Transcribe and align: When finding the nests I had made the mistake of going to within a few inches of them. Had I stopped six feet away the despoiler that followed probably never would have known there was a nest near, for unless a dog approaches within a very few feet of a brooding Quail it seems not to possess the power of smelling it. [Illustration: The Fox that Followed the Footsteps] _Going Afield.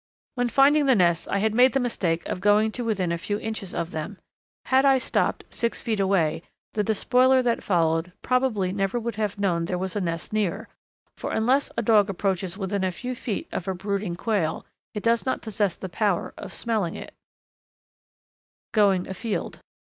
When 0.33 0.47
finding 0.47 0.87
the 0.87 0.95
nests 0.95 1.27
I 1.27 1.37
had 1.37 1.53
made 1.53 1.73
the 1.73 1.79
mistake 1.79 2.25
of 2.27 2.41
going 2.41 2.71
to 2.71 2.83
within 2.83 3.11
a 3.11 3.19
few 3.19 3.37
inches 3.37 3.71
of 3.75 3.91
them. 3.91 4.17
Had 4.65 4.83
I 4.83 4.97
stopped 4.97 5.43
six 5.51 5.79
feet 5.79 5.99
away 5.99 6.41
the 6.73 6.83
despoiler 6.83 7.43
that 7.43 7.61
followed 7.61 8.11
probably 8.23 8.73
never 8.73 8.99
would 8.99 9.17
have 9.17 9.37
known 9.37 9.65
there 9.65 9.77
was 9.77 9.95
a 9.95 10.01
nest 10.01 10.33
near, 10.33 10.67
for 11.15 11.31
unless 11.31 11.71
a 11.77 11.83
dog 11.83 12.09
approaches 12.09 12.57
within 12.57 12.83
a 12.83 12.89
very 12.89 12.93
few 12.93 13.13
feet 13.15 13.47
of 13.51 13.67
a 13.67 13.75
brooding 13.75 14.15
Quail 14.15 14.65
it 14.95 15.05
seems 15.05 15.23
not 15.23 15.35
to 15.35 15.39
possess 15.41 15.77
the 15.77 15.87
power 15.87 16.33
of 16.35 16.51
smelling 16.51 16.95
it. 16.95 17.13
[Illustration: 18.73 18.73
The 18.73 18.73
Fox 18.73 18.73
that 18.73 18.79
Followed 18.79 18.93
the 18.95 18.97
Footsteps] 18.97 19.03
_Going 19.03 19.11
Afield. 19.51 19.59